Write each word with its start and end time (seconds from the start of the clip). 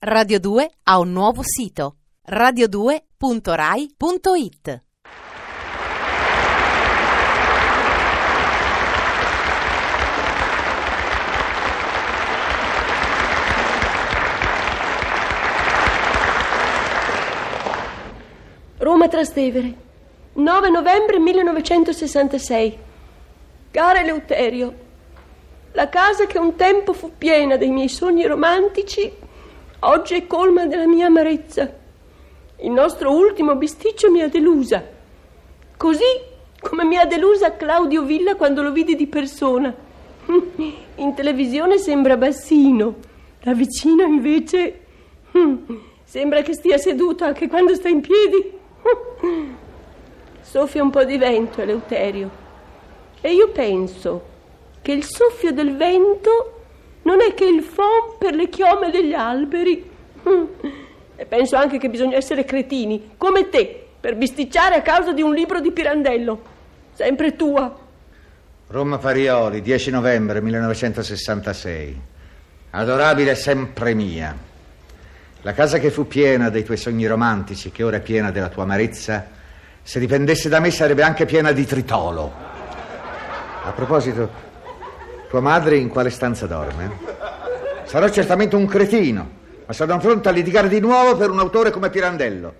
Radio 0.00 0.38
2 0.38 0.70
ha 0.84 1.00
un 1.00 1.10
nuovo 1.10 1.42
sito 1.42 1.96
radio2.rai.it 2.30 4.82
Roma 18.76 19.08
Trastevere, 19.08 19.74
9 20.34 20.70
novembre 20.70 21.18
1966. 21.18 22.78
Cara 23.72 23.98
Eleuterio, 23.98 24.74
la 25.72 25.88
casa 25.88 26.26
che 26.26 26.38
un 26.38 26.54
tempo 26.54 26.92
fu 26.92 27.14
piena 27.18 27.56
dei 27.56 27.70
miei 27.70 27.88
sogni 27.88 28.24
romantici, 28.26 29.26
oggi 29.80 30.14
è 30.14 30.26
colma 30.26 30.66
della 30.66 30.86
mia 30.86 31.06
amarezza. 31.06 31.72
Il 32.60 32.70
nostro 32.70 33.14
ultimo 33.14 33.54
bisticcio 33.54 34.10
mi 34.10 34.20
ha 34.20 34.28
delusa, 34.28 34.84
così 35.76 36.26
come 36.60 36.84
mi 36.84 36.96
ha 36.96 37.04
delusa 37.04 37.56
Claudio 37.56 38.02
Villa 38.02 38.34
quando 38.34 38.62
lo 38.62 38.72
vidi 38.72 38.96
di 38.96 39.06
persona. 39.06 39.72
In 40.96 41.14
televisione 41.14 41.78
sembra 41.78 42.16
bassino, 42.16 42.96
da 43.40 43.54
vicino 43.54 44.02
invece 44.02 44.80
sembra 46.04 46.42
che 46.42 46.54
stia 46.54 46.78
seduto 46.78 47.24
anche 47.24 47.46
quando 47.46 47.74
sta 47.74 47.88
in 47.88 48.00
piedi. 48.00 48.52
Soffia 50.40 50.82
un 50.82 50.90
po' 50.90 51.04
di 51.04 51.16
vento, 51.16 51.60
Eleuterio. 51.60 52.30
E 53.20 53.32
io 53.32 53.48
penso 53.50 54.22
che 54.82 54.92
il 54.92 55.04
soffio 55.04 55.52
del 55.52 55.76
vento 55.76 56.57
non 57.08 57.22
è 57.22 57.32
che 57.32 57.46
il 57.46 57.62
fon 57.62 58.18
per 58.18 58.34
le 58.34 58.50
chiome 58.50 58.90
degli 58.90 59.14
alberi. 59.14 59.90
E 61.16 61.24
penso 61.24 61.56
anche 61.56 61.78
che 61.78 61.88
bisogna 61.88 62.18
essere 62.18 62.44
cretini, 62.44 63.12
come 63.16 63.48
te, 63.48 63.86
per 63.98 64.14
bisticciare 64.14 64.74
a 64.74 64.82
causa 64.82 65.14
di 65.14 65.22
un 65.22 65.32
libro 65.32 65.58
di 65.60 65.72
Pirandello. 65.72 66.56
Sempre 66.92 67.34
tua. 67.34 67.74
Roma 68.66 68.98
Parioli, 68.98 69.62
10 69.62 69.90
novembre 69.90 70.42
1966. 70.42 72.00
Adorabile 72.72 73.34
sempre 73.34 73.94
mia. 73.94 74.36
La 75.40 75.52
casa 75.54 75.78
che 75.78 75.90
fu 75.90 76.06
piena 76.06 76.50
dei 76.50 76.62
tuoi 76.62 76.76
sogni 76.76 77.06
romantici, 77.06 77.70
che 77.70 77.84
ora 77.84 77.96
è 77.96 78.02
piena 78.02 78.30
della 78.30 78.50
tua 78.50 78.64
amarezza, 78.64 79.26
se 79.82 79.98
dipendesse 79.98 80.50
da 80.50 80.60
me 80.60 80.70
sarebbe 80.70 81.02
anche 81.02 81.24
piena 81.24 81.52
di 81.52 81.64
tritolo. 81.64 82.30
A 83.64 83.72
proposito, 83.72 84.46
tua 85.28 85.40
madre 85.40 85.76
in 85.76 85.88
quale 85.88 86.10
stanza 86.10 86.46
dorme? 86.46 86.90
Sarò 87.84 88.08
certamente 88.08 88.56
un 88.56 88.66
cretino, 88.66 89.30
ma 89.66 89.72
sono 89.72 89.98
pronto 89.98 90.28
a 90.28 90.32
litigare 90.32 90.68
di 90.68 90.80
nuovo 90.80 91.16
per 91.16 91.30
un 91.30 91.38
autore 91.38 91.70
come 91.70 91.90
Pirandello. 91.90 92.54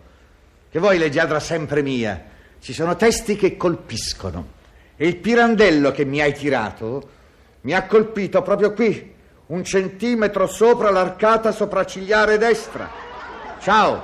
Che 0.70 0.78
voi, 0.78 0.98
leggiadra 0.98 1.41
sempre 1.41 1.83
mia, 1.83 2.22
ci 2.60 2.72
sono 2.72 2.97
testi 2.97 3.36
che 3.36 3.56
colpiscono. 3.56 4.56
E 4.97 5.06
il 5.06 5.16
Pirandello 5.16 5.92
che 5.92 6.05
mi 6.05 6.20
hai 6.20 6.34
tirato 6.34 7.16
mi 7.62 7.72
ha 7.72 7.86
colpito 7.86 8.42
proprio 8.42 8.72
qui, 8.72 9.14
un 9.47 9.64
centimetro 9.64 10.47
sopra 10.47 10.91
l'arcata 10.91 11.53
sopraccigliare 11.53 12.38
destra. 12.38 12.91
Ciao. 13.60 14.03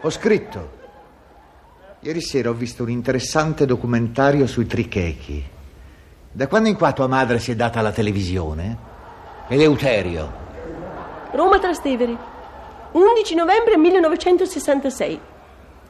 Ho 0.00 0.10
scritto. 0.10 0.78
Ieri 2.00 2.22
sera 2.22 2.48
ho 2.48 2.54
visto 2.54 2.82
un 2.82 2.90
interessante 2.90 3.66
documentario 3.66 4.46
sui 4.46 4.66
trichechi. 4.66 5.58
Da 6.32 6.46
quando 6.46 6.68
in 6.68 6.76
qua 6.76 6.92
tua 6.92 7.08
madre 7.08 7.40
si 7.40 7.50
è 7.50 7.56
data 7.56 7.80
alla 7.80 7.90
televisione? 7.90 8.76
Eleuterio. 9.48 10.32
Roma 11.32 11.58
Trastevere, 11.58 12.16
11 12.92 13.34
novembre 13.34 13.76
1966. 13.76 15.20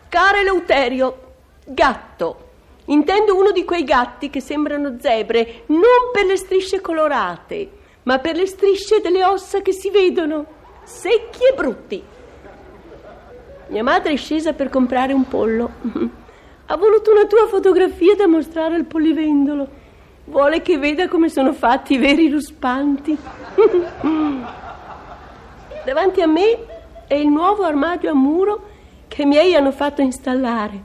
Cara 0.08 0.40
Eleuterio, 0.40 1.32
gatto. 1.66 2.48
Intendo 2.86 3.36
uno 3.36 3.50
di 3.50 3.66
quei 3.66 3.84
gatti 3.84 4.30
che 4.30 4.40
sembrano 4.40 4.96
zebre, 4.98 5.64
non 5.66 6.08
per 6.10 6.24
le 6.24 6.38
strisce 6.38 6.80
colorate, 6.80 7.70
ma 8.04 8.18
per 8.18 8.34
le 8.34 8.46
strisce 8.46 9.02
delle 9.02 9.22
ossa 9.22 9.60
che 9.60 9.72
si 9.72 9.90
vedono, 9.90 10.46
secchi 10.84 11.44
e 11.50 11.54
brutti. 11.54 12.02
Mia 13.66 13.82
madre 13.82 14.14
è 14.14 14.16
scesa 14.16 14.54
per 14.54 14.70
comprare 14.70 15.12
un 15.12 15.28
pollo. 15.28 15.70
Ha 16.70 16.76
voluto 16.76 17.10
una 17.10 17.26
tua 17.26 17.48
fotografia 17.48 18.14
da 18.14 18.28
mostrare 18.28 18.76
al 18.76 18.84
polivendolo. 18.84 19.79
Vuole 20.30 20.62
che 20.62 20.78
veda 20.78 21.08
come 21.08 21.28
sono 21.28 21.52
fatti 21.52 21.94
i 21.94 21.98
veri 21.98 22.30
ruspanti. 22.30 23.18
Davanti 25.84 26.22
a 26.22 26.28
me 26.28 26.58
è 27.08 27.14
il 27.14 27.26
nuovo 27.26 27.64
armadio 27.64 28.12
a 28.12 28.14
muro 28.14 28.68
che 29.08 29.22
i 29.22 29.26
miei 29.26 29.56
hanno 29.56 29.72
fatto 29.72 30.02
installare. 30.02 30.82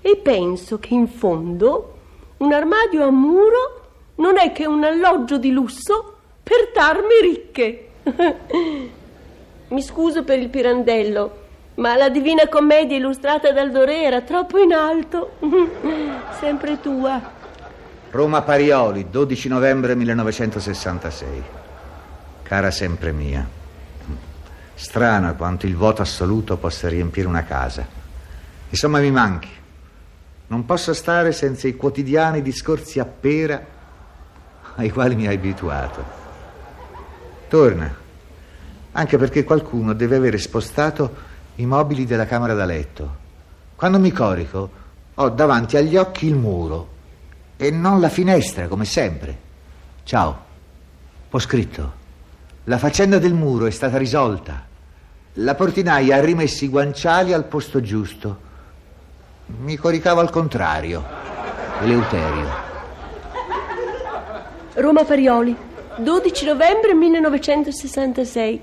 E 0.00 0.16
penso 0.16 0.78
che 0.78 0.94
in 0.94 1.08
fondo 1.08 1.92
un 2.38 2.54
armadio 2.54 3.04
a 3.04 3.10
muro 3.10 3.82
non 4.16 4.38
è 4.38 4.50
che 4.52 4.64
un 4.66 4.82
alloggio 4.82 5.36
di 5.36 5.50
lusso 5.50 6.14
per 6.42 6.70
tarme 6.72 7.20
ricche. 7.20 7.88
Mi 9.68 9.82
scuso 9.82 10.24
per 10.24 10.38
il 10.38 10.48
pirandello, 10.48 11.42
ma 11.74 11.96
la 11.96 12.08
Divina 12.08 12.48
Commedia 12.48 12.96
illustrata 12.96 13.52
dal 13.52 13.70
Doré 13.70 14.04
era 14.04 14.22
troppo 14.22 14.56
in 14.56 14.72
alto. 14.72 15.32
Sempre 16.40 16.80
tua. 16.80 17.42
Roma 18.14 18.42
Parioli, 18.42 19.10
12 19.10 19.48
novembre 19.48 19.96
1966. 19.96 21.42
Cara 22.44 22.70
sempre 22.70 23.10
mia. 23.10 23.44
Strano 24.72 25.34
quanto 25.34 25.66
il 25.66 25.74
voto 25.74 26.00
assoluto 26.00 26.56
possa 26.56 26.88
riempire 26.88 27.26
una 27.26 27.42
casa. 27.42 27.84
Insomma, 28.68 29.00
mi 29.00 29.10
manchi. 29.10 29.48
Non 30.46 30.64
posso 30.64 30.94
stare 30.94 31.32
senza 31.32 31.66
i 31.66 31.74
quotidiani 31.74 32.40
discorsi 32.40 33.00
a 33.00 33.04
pera 33.04 33.60
ai 34.76 34.90
quali 34.90 35.16
mi 35.16 35.26
hai 35.26 35.34
abituato. 35.34 36.04
Torna, 37.48 37.92
anche 38.92 39.18
perché 39.18 39.42
qualcuno 39.42 39.92
deve 39.92 40.14
avere 40.14 40.38
spostato 40.38 41.16
i 41.56 41.66
mobili 41.66 42.06
della 42.06 42.26
camera 42.26 42.54
da 42.54 42.64
letto. 42.64 43.16
Quando 43.74 43.98
mi 43.98 44.12
corico, 44.12 44.70
ho 45.14 45.28
davanti 45.30 45.76
agli 45.76 45.96
occhi 45.96 46.28
il 46.28 46.36
muro 46.36 46.92
e 47.56 47.70
non 47.70 48.00
la 48.00 48.08
finestra, 48.08 48.68
come 48.68 48.84
sempre. 48.84 49.38
Ciao. 50.04 50.42
Ho 51.30 51.38
scritto. 51.38 52.02
La 52.64 52.78
faccenda 52.78 53.18
del 53.18 53.34
muro 53.34 53.66
è 53.66 53.70
stata 53.70 53.98
risolta. 53.98 54.64
La 55.34 55.54
portinaia 55.54 56.16
ha 56.16 56.20
rimesso 56.20 56.64
i 56.64 56.68
guanciali 56.68 57.32
al 57.32 57.44
posto 57.44 57.80
giusto. 57.80 58.52
Mi 59.46 59.76
coricavo 59.76 60.20
al 60.20 60.30
contrario. 60.30 61.04
Eleuterio. 61.80 62.72
Roma 64.74 65.04
Parioli, 65.04 65.54
12 65.96 66.46
novembre 66.46 66.94
1966. 66.94 68.60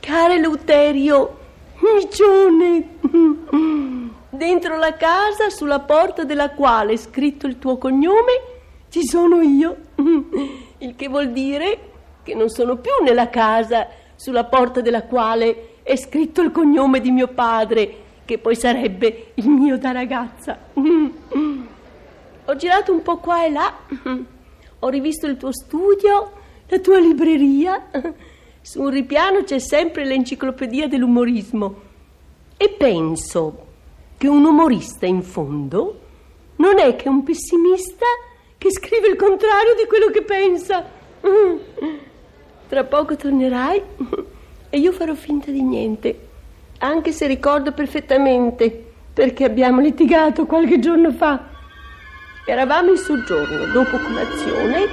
Cara 0.00 0.34
Eleuterio, 0.34 1.38
micione! 1.80 3.95
Dentro 4.36 4.76
la 4.76 4.94
casa, 4.96 5.48
sulla 5.48 5.80
porta 5.80 6.24
della 6.24 6.50
quale 6.50 6.92
è 6.92 6.96
scritto 6.96 7.46
il 7.46 7.58
tuo 7.58 7.78
cognome, 7.78 8.42
ci 8.90 9.06
sono 9.06 9.40
io. 9.40 9.76
Il 10.78 10.94
che 10.94 11.08
vuol 11.08 11.30
dire 11.30 11.78
che 12.22 12.34
non 12.34 12.50
sono 12.50 12.76
più 12.76 12.90
nella 13.02 13.30
casa 13.30 13.88
sulla 14.14 14.44
porta 14.44 14.82
della 14.82 15.04
quale 15.04 15.78
è 15.82 15.96
scritto 15.96 16.42
il 16.42 16.52
cognome 16.52 17.00
di 17.00 17.10
mio 17.10 17.28
padre, 17.28 17.94
che 18.26 18.36
poi 18.36 18.54
sarebbe 18.54 19.32
il 19.34 19.48
mio 19.48 19.78
da 19.78 19.92
ragazza. 19.92 20.58
Ho 22.44 22.56
girato 22.56 22.92
un 22.92 23.00
po' 23.00 23.16
qua 23.16 23.46
e 23.46 23.50
là, 23.50 23.74
ho 24.78 24.88
rivisto 24.88 25.26
il 25.26 25.38
tuo 25.38 25.52
studio, 25.52 26.32
la 26.66 26.78
tua 26.78 26.98
libreria. 26.98 27.88
Su 28.60 28.82
un 28.82 28.90
ripiano 28.90 29.44
c'è 29.44 29.58
sempre 29.58 30.04
l'enciclopedia 30.04 30.88
dell'umorismo. 30.88 31.74
E 32.58 32.68
penso 32.68 33.65
che 34.16 34.28
un 34.28 34.44
umorista 34.44 35.06
in 35.06 35.22
fondo 35.22 36.00
non 36.56 36.78
è 36.78 36.96
che 36.96 37.08
un 37.08 37.22
pessimista 37.22 38.06
che 38.56 38.70
scrive 38.70 39.08
il 39.08 39.16
contrario 39.16 39.74
di 39.74 39.86
quello 39.86 40.10
che 40.10 40.22
pensa. 40.22 40.84
Tra 42.68 42.84
poco 42.84 43.16
tornerai 43.16 43.82
e 44.70 44.78
io 44.78 44.92
farò 44.92 45.14
finta 45.14 45.50
di 45.50 45.62
niente, 45.62 46.28
anche 46.78 47.12
se 47.12 47.26
ricordo 47.26 47.72
perfettamente 47.72 48.84
perché 49.12 49.44
abbiamo 49.44 49.80
litigato 49.80 50.46
qualche 50.46 50.78
giorno 50.78 51.12
fa. 51.12 51.54
Eravamo 52.44 52.90
in 52.90 52.96
soggiorno 52.96 53.66
dopo 53.72 53.98
colazione 53.98 54.82
e... 54.82 54.88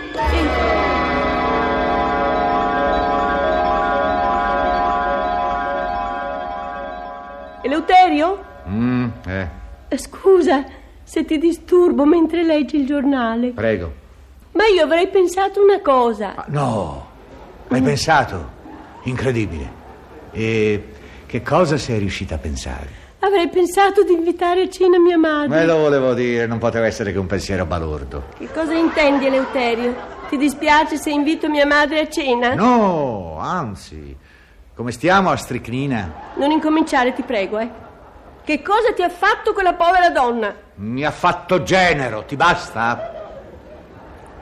Eleuterio? 7.63 8.51
Mm, 8.69 9.07
eh, 9.27 9.47
Eh, 9.89 9.97
Scusa 9.97 10.63
se 11.03 11.25
ti 11.25 11.37
disturbo 11.37 12.05
mentre 12.05 12.43
leggi 12.43 12.77
il 12.77 12.85
giornale, 12.85 13.49
prego. 13.49 13.91
ma 14.53 14.65
io 14.67 14.83
avrei 14.83 15.07
pensato 15.09 15.61
una 15.61 15.79
cosa. 15.81 16.35
Ah, 16.35 16.45
no, 16.47 17.05
hai 17.69 17.81
pensato? 17.81 18.49
Incredibile. 19.03 19.81
E 20.31 20.83
che 21.25 21.41
cosa 21.43 21.77
sei 21.77 21.99
riuscita 21.99 22.35
a 22.35 22.37
pensare? 22.37 23.01
Avrei 23.19 23.47
pensato 23.49 24.03
di 24.03 24.13
invitare 24.13 24.63
a 24.63 24.69
cena 24.69 24.97
mia 24.99 25.17
madre. 25.17 25.47
Me 25.49 25.65
lo 25.65 25.77
volevo 25.77 26.13
dire, 26.13 26.45
non 26.45 26.57
poteva 26.57 26.85
essere 26.87 27.11
che 27.11 27.19
un 27.19 27.27
pensiero 27.27 27.65
balordo. 27.65 28.25
Che 28.37 28.49
cosa 28.51 28.73
intendi, 28.73 29.27
Eleuterio? 29.27 29.95
Ti 30.29 30.37
dispiace 30.37 30.97
se 30.97 31.09
invito 31.11 31.49
mia 31.49 31.65
madre 31.65 31.99
a 32.01 32.09
cena? 32.09 32.53
No, 32.53 33.37
anzi. 33.39 34.15
Come 34.75 34.91
stiamo 34.91 35.29
a 35.29 35.35
stricnina? 35.37 36.11
Non 36.35 36.51
incominciare, 36.51 37.13
ti 37.13 37.21
prego, 37.21 37.59
eh. 37.59 37.69
Che 38.43 38.61
cosa 38.61 38.91
ti 38.93 39.01
ha 39.01 39.09
fatto 39.09 39.53
quella 39.53 39.73
povera 39.73 40.09
donna? 40.09 40.53
Mi 40.75 41.05
ha 41.05 41.11
fatto 41.11 41.63
genero, 41.63 42.23
ti 42.25 42.35
basta? 42.35 43.21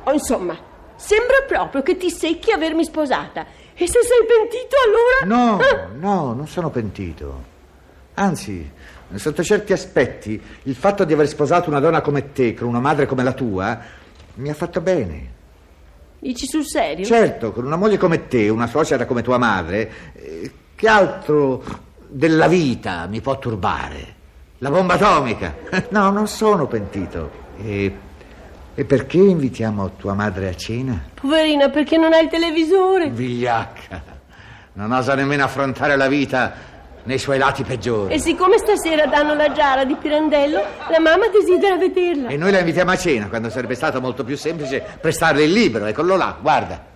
Oh, 0.04 0.12
insomma, 0.12 0.58
sembra 0.96 1.44
proprio 1.48 1.84
che 1.84 1.98
ti 1.98 2.10
secchi 2.10 2.52
avermi 2.52 2.84
sposata. 2.84 3.46
E 3.76 3.88
se 3.88 4.00
sei 4.02 4.26
pentito 4.26 4.76
allora... 4.86 5.58
No, 5.58 5.60
Ah, 5.60 5.88
no, 5.94 6.34
non 6.34 6.48
sono 6.48 6.70
pentito. 6.72 7.50
Anzi, 8.16 8.72
sotto 9.16 9.44
certi 9.44 9.72
aspetti, 9.72 10.42
il 10.64 10.76
fatto 10.76 11.04
di 11.04 11.14
aver 11.14 11.28
sposato 11.28 11.70
una 11.70 11.80
donna 11.80 12.02
come 12.02 12.32
te, 12.32 12.56
con 12.56 12.68
una 12.68 12.80
madre 12.80 13.06
come 13.06 13.24
la 13.24 13.34
tua, 13.34 13.80
mi 14.36 14.50
ha 14.50 14.54
fatto 14.56 14.82
bene. 14.82 15.40
Dici 16.20 16.48
sul 16.48 16.66
serio? 16.66 17.06
Certo, 17.06 17.52
con 17.52 17.66
una 17.66 17.78
moglie 17.78 17.98
come 17.98 18.28
te, 18.28 18.50
una 18.50 18.68
suocera 18.68 19.06
come 19.06 19.22
tua 19.22 19.38
madre, 19.38 19.92
eh, 20.14 20.52
che 20.76 20.88
altro 20.88 21.64
della 22.12 22.48
vita 22.48 23.08
mi 23.08 23.22
può 23.22 23.40
turbare? 23.40 24.20
La 24.60 24.70
bomba 24.70 24.96
atomica? 24.96 25.56
No, 25.90 26.12
non 26.12 26.28
sono 26.28 26.68
pentito. 26.68 27.32
E, 27.64 27.96
e 28.76 28.86
perché 28.86 29.18
invitiamo 29.18 29.92
tua 29.98 30.14
madre 30.14 30.50
a 30.50 30.56
cena? 30.56 31.04
Poverina, 31.14 31.70
perché 31.70 31.98
non 31.98 32.14
hai 32.14 32.24
il 32.26 32.30
televisore? 32.30 33.10
Vigliacca, 33.10 34.04
non 34.74 34.92
osa 34.92 35.16
nemmeno 35.16 35.44
affrontare 35.44 35.96
la 35.96 36.08
vita 36.08 36.70
nei 37.04 37.18
suoi 37.18 37.38
lati 37.38 37.64
peggiori. 37.64 38.14
E 38.14 38.20
siccome 38.20 38.58
stasera 38.58 39.08
danno 39.08 39.34
la 39.34 39.52
giara 39.52 39.86
di 39.86 39.96
Pirandello, 39.96 40.62
la 40.90 41.00
mamma 41.00 41.28
desidera 41.30 41.78
vederla. 41.78 42.28
E 42.30 42.38
noi 42.38 42.52
la 42.52 42.60
invitiamo 42.60 42.92
a 42.92 42.98
cena, 42.98 43.28
quando 43.30 43.50
sarebbe 43.50 43.76
stato 43.76 44.00
molto 44.02 44.24
più 44.24 44.38
semplice 44.38 44.84
prestarle 45.00 45.44
il 45.44 45.52
libro. 45.52 45.86
Eccolo 45.86 46.16
là, 46.16 46.38
guarda. 46.40 46.90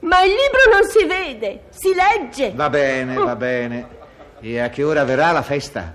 Ma 0.00 0.22
il 0.22 0.30
libro 0.30 0.72
non 0.72 0.88
si 0.88 1.04
vede, 1.06 1.62
si 1.70 1.92
legge. 1.94 2.52
Va 2.54 2.68
bene, 2.68 3.14
va 3.14 3.36
bene. 3.36 4.02
E 4.46 4.60
a 4.60 4.68
che 4.68 4.82
ora 4.82 5.04
verrà 5.04 5.32
la 5.32 5.40
festa? 5.40 5.94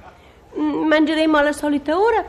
Mm, 0.58 0.88
Mangeremo 0.88 1.38
alla 1.38 1.52
solita 1.52 2.00
ora. 2.00 2.26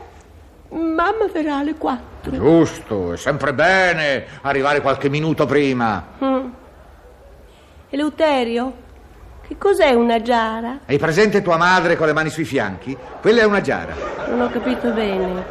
Mamma 0.69 1.25
verrà 1.33 1.57
alle 1.57 1.73
quattro. 1.73 2.31
Giusto, 2.31 3.13
è 3.13 3.17
sempre 3.17 3.55
bene 3.55 4.25
arrivare 4.43 4.81
qualche 4.81 5.09
minuto 5.09 5.47
prima. 5.47 6.09
Mm. 6.23 6.47
Eleuterio, 7.89 8.73
che 9.47 9.57
cos'è 9.57 9.93
una 9.93 10.21
giara? 10.21 10.81
Hai 10.85 10.99
presente 10.99 11.41
tua 11.41 11.57
madre 11.57 11.95
con 11.95 12.05
le 12.05 12.13
mani 12.13 12.29
sui 12.29 12.45
fianchi? 12.45 12.95
Quella 13.19 13.41
è 13.41 13.45
una 13.45 13.61
giara. 13.61 13.95
Non 14.27 14.41
ho 14.41 14.49
capito 14.51 14.91
bene, 14.91 15.43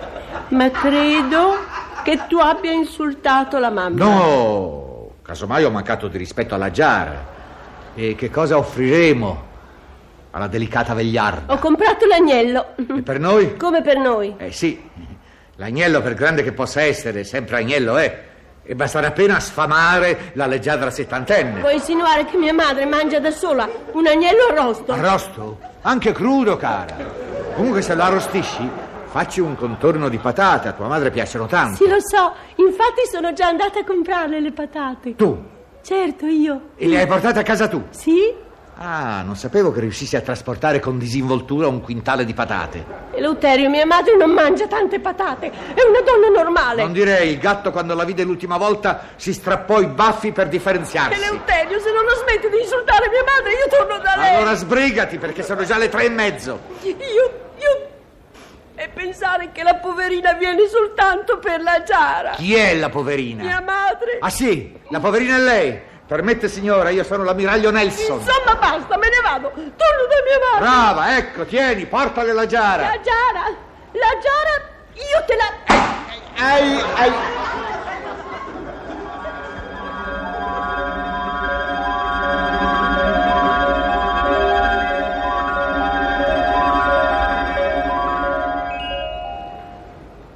ma 0.51 0.71
credo 0.71 1.57
che 2.05 2.27
tu 2.29 2.39
abbia 2.39 2.71
insultato 2.71 3.59
la 3.59 3.71
mamma. 3.71 4.05
No, 4.05 5.11
casomai 5.23 5.65
ho 5.65 5.71
mancato 5.71 6.07
di 6.07 6.17
rispetto 6.17 6.55
alla 6.55 6.71
giara. 6.71 7.27
E 7.93 8.15
che 8.15 8.31
cosa 8.31 8.57
offriremo 8.57 9.49
alla 10.31 10.47
delicata 10.47 10.95
vegliarda? 10.95 11.53
Ho 11.53 11.59
comprato 11.59 12.07
l'agnello. 12.07 12.75
E 12.77 13.03
per 13.03 13.19
noi? 13.19 13.57
Come 13.57 13.83
per 13.83 13.99
noi. 13.99 14.35
Eh 14.39 14.53
sì, 14.53 14.81
l'agnello 15.57 16.01
per 16.01 16.15
grande 16.15 16.43
che 16.43 16.53
possa 16.53 16.83
essere, 16.83 17.25
sempre 17.25 17.59
agnello 17.59 17.97
è. 17.97 18.29
E 18.63 18.75
basterà 18.75 19.09
appena 19.09 19.41
sfamare 19.41 20.31
la 20.35 20.47
leggiadra 20.47 20.91
settantenne. 20.91 21.61
Vuoi 21.61 21.75
insinuare 21.75 22.25
che 22.25 22.37
mia 22.37 22.53
madre 22.53 22.85
mangia 22.85 23.19
da 23.19 23.31
sola 23.31 23.69
un 23.93 24.07
agnello 24.07 24.47
arrosto? 24.51 24.93
Arrosto? 24.93 25.59
Anche 25.83 26.13
crudo, 26.13 26.57
cara. 26.57 26.95
Comunque 27.55 27.83
se 27.83 27.95
lo 27.95 28.03
arrostisci, 28.03 28.69
facci 29.07 29.41
un 29.41 29.57
contorno 29.57 30.09
di 30.09 30.19
patate, 30.19 30.69
a 30.69 30.73
tua 30.73 30.87
madre 30.87 31.11
piacciono 31.11 31.47
tanto. 31.47 31.83
Sì, 31.83 31.89
lo 31.89 31.99
so, 32.01 32.33
infatti 32.57 33.01
sono 33.11 33.33
già 33.33 33.49
andata 33.49 33.81
a 33.81 33.85
comprarle 33.85 34.41
le 34.41 34.53
patate. 34.53 35.17
Tu? 35.17 35.43
Certo, 35.83 36.27
io. 36.27 36.71
E 36.77 36.87
le 36.87 37.01
hai 37.01 37.07
portate 37.07 37.41
a 37.41 37.43
casa 37.43 37.67
tu? 37.67 37.83
Sì? 37.91 38.33
Ah, 38.83 39.21
non 39.21 39.37
sapevo 39.37 39.73
che 39.73 39.81
riuscissi 39.81 40.17
a 40.17 40.23
trasportare 40.23 40.81
con 40.81 40.97
disinvoltura 40.97 41.67
un 41.67 41.83
quintale 41.83 42.25
di 42.25 42.33
patate. 42.33 42.83
Eleuterio, 43.13 43.69
mia 43.69 43.85
madre 43.85 44.17
non 44.17 44.31
mangia 44.31 44.67
tante 44.69 44.99
patate. 45.01 45.49
È 45.51 45.83
una 45.87 46.01
donna 46.01 46.29
normale. 46.43 46.81
Non 46.81 46.95
direi, 46.95 47.33
il 47.33 47.39
gatto 47.39 47.73
quando 47.73 47.95
la 47.95 48.05
vide 48.05 48.25
l'ultima 48.25 48.57
volta 48.57 49.09
si 49.17 49.35
strappò 49.35 49.83
i 49.83 49.87
baffi 49.87 50.33
per 50.33 50.49
differenziarsi. 50.49 51.21
Eleuterio, 51.21 51.79
se 51.79 51.93
non 51.93 52.05
lo 52.05 52.15
smetti 52.23 52.49
di 52.49 52.59
insultare 52.59 53.11
mia 53.11 53.23
madre, 53.23 53.53
io 53.53 53.69
torno 53.69 53.99
da 54.03 54.15
lei. 54.17 54.37
Allora 54.37 54.55
sbrigati 54.55 55.19
perché 55.19 55.43
sono 55.43 55.63
già 55.65 55.77
le 55.77 55.91
tre 55.91 56.07
e 56.07 56.09
mezzo. 56.09 56.61
Io, 56.81 56.97
io... 56.97 57.89
E 58.77 58.89
pensare 58.95 59.51
che 59.53 59.63
la 59.63 59.75
poverina 59.75 60.33
viene 60.33 60.67
soltanto 60.69 61.39
per 61.39 61.61
la 61.61 61.83
giara. 61.83 62.31
Chi 62.31 62.55
è 62.55 62.75
la 62.77 62.89
poverina? 62.89 63.43
Mia 63.43 63.61
madre. 63.61 64.17
Ah 64.21 64.31
sì, 64.31 64.75
la 64.89 65.01
poverina 65.01 65.37
è 65.37 65.41
lei. 65.41 65.89
Permette 66.11 66.49
signora, 66.49 66.91
io 66.91 67.05
sono 67.05 67.23
l'ammiraglio 67.23 67.71
Nelson. 67.71 68.19
Insomma, 68.19 68.57
basta, 68.57 68.97
me 68.97 69.09
ne 69.11 69.21
vado. 69.23 69.53
Torno 69.55 69.69
da 69.77 70.17
mia 70.27 70.39
madre. 70.43 70.59
Brava, 70.59 71.17
ecco, 71.17 71.45
tieni, 71.45 71.87
portale 71.87 72.33
la 72.33 72.47
giara. 72.47 72.83
La 72.83 73.01
giara, 73.01 73.47
la 73.93 74.19
giara, 74.21 74.61
io 74.95 75.25
te 75.25 75.37
la... 75.37 75.55
Ai, 76.35 76.81
ai. 76.97 77.13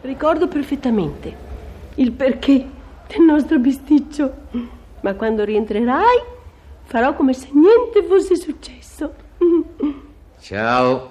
Ricordo 0.02 0.46
perfettamente 0.46 1.36
il 1.96 2.12
perché 2.12 2.64
del 3.08 3.22
nostro 3.22 3.58
bisticcio. 3.58 4.82
Ma 5.04 5.12
quando 5.16 5.44
rientrerai 5.44 6.22
farò 6.84 7.12
come 7.12 7.34
se 7.34 7.48
niente 7.52 8.02
fosse 8.04 8.36
successo. 8.36 9.14
Ciao. 10.40 11.10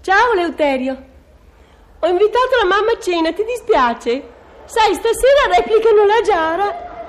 Ciao 0.00 0.34
Leuterio. 0.34 1.04
Ho 1.98 2.06
invitato 2.06 2.56
la 2.62 2.68
mamma 2.68 2.92
a 2.92 2.98
cena, 3.00 3.32
ti 3.32 3.42
dispiace? 3.42 4.22
Sai, 4.66 4.94
stasera 4.94 5.56
replicano 5.56 6.04
la 6.04 6.20
giara. 6.24 7.08